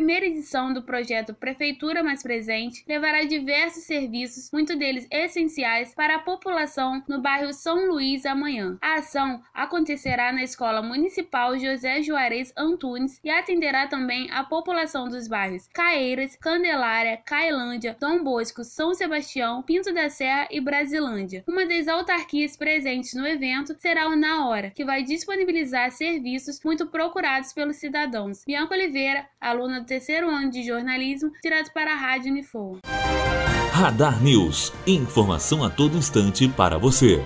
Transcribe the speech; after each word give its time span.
primeira 0.00 0.24
edição 0.24 0.72
do 0.72 0.80
projeto 0.82 1.34
Prefeitura 1.34 2.02
Mais 2.02 2.22
Presente 2.22 2.82
levará 2.88 3.22
diversos 3.24 3.84
serviços, 3.84 4.50
muitos 4.50 4.74
deles 4.78 5.06
essenciais, 5.10 5.94
para 5.94 6.14
a 6.14 6.18
população 6.20 7.04
no 7.06 7.20
bairro 7.20 7.52
São 7.52 7.86
Luís 7.86 8.24
amanhã. 8.24 8.78
A 8.80 8.94
ação 8.94 9.42
acontecerá 9.52 10.32
na 10.32 10.42
Escola 10.42 10.80
Municipal 10.80 11.58
José 11.58 12.00
Juarez 12.00 12.50
Antunes 12.56 13.20
e 13.22 13.28
atenderá 13.28 13.88
também 13.88 14.30
a 14.30 14.42
população 14.42 15.06
dos 15.06 15.28
bairros 15.28 15.68
Caeiras, 15.68 16.34
Candelária, 16.34 17.18
Cailândia, 17.18 17.94
Dom 18.00 18.24
Bosco, 18.24 18.64
São 18.64 18.94
Sebastião, 18.94 19.62
Pinto 19.62 19.92
da 19.92 20.08
Serra 20.08 20.48
e 20.50 20.62
Brasilândia. 20.62 21.44
Uma 21.46 21.66
das 21.66 21.86
autarquias 21.86 22.56
presentes 22.56 23.12
no 23.12 23.26
evento 23.26 23.76
será 23.78 24.08
o 24.08 24.16
Na 24.16 24.48
Hora, 24.48 24.70
que 24.70 24.82
vai 24.82 25.02
disponibilizar 25.02 25.90
serviços 25.90 26.58
muito 26.64 26.86
procurados 26.86 27.52
pelos 27.52 27.76
cidadãos. 27.76 28.46
Bianca 28.46 28.74
Oliveira, 28.74 29.28
aluna 29.38 29.84
terceiro 29.90 30.30
ano 30.30 30.48
de 30.52 30.62
jornalismo, 30.62 31.32
direto 31.42 31.72
para 31.72 31.92
a 31.92 31.96
Rádio 31.96 32.30
Unifor. 32.30 32.78
Radar 33.72 34.22
News. 34.22 34.72
Informação 34.86 35.64
a 35.64 35.68
todo 35.68 35.98
instante 35.98 36.48
para 36.48 36.78
você. 36.78 37.20